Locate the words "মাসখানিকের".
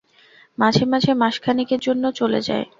1.13-1.79